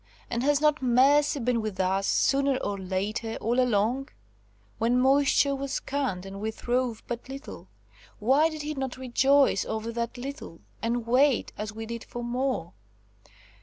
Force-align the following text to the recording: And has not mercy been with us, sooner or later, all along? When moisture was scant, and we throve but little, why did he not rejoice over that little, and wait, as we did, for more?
And 0.31 0.41
has 0.41 0.59
not 0.59 0.81
mercy 0.81 1.39
been 1.39 1.61
with 1.61 1.79
us, 1.79 2.07
sooner 2.07 2.57
or 2.57 2.75
later, 2.75 3.35
all 3.35 3.59
along? 3.59 4.09
When 4.79 4.99
moisture 4.99 5.55
was 5.55 5.73
scant, 5.73 6.25
and 6.25 6.41
we 6.41 6.49
throve 6.49 7.03
but 7.05 7.29
little, 7.29 7.67
why 8.17 8.49
did 8.49 8.63
he 8.63 8.73
not 8.73 8.97
rejoice 8.97 9.63
over 9.63 9.91
that 9.91 10.17
little, 10.17 10.61
and 10.81 11.05
wait, 11.05 11.53
as 11.55 11.71
we 11.71 11.85
did, 11.85 12.03
for 12.03 12.23
more? 12.23 12.73